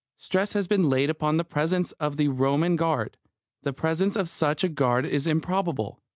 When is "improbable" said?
5.27-6.01